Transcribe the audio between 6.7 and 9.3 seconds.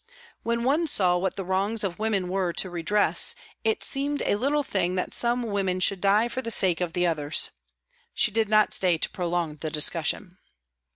of the others. She did not stay to